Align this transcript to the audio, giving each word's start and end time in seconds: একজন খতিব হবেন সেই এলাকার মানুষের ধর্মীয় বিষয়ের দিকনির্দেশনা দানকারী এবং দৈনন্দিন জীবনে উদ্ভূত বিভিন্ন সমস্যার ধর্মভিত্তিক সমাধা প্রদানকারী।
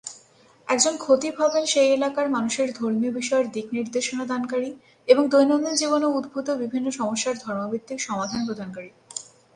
একজন 0.67 0.93
খতিব 0.99 1.33
হবেন 1.39 1.63
সেই 1.65 1.89
এলাকার 1.93 2.27
মানুষের 2.29 2.67
ধর্মীয় 2.73 3.13
বিষয়ের 3.13 3.47
দিকনির্দেশনা 3.51 4.23
দানকারী 4.25 4.69
এবং 5.07 5.23
দৈনন্দিন 5.27 5.75
জীবনে 5.75 6.07
উদ্ভূত 6.11 6.47
বিভিন্ন 6.63 6.87
সমস্যার 6.91 7.35
ধর্মভিত্তিক 7.37 7.97
সমাধা 7.99 8.37
প্রদানকারী। 8.45 8.91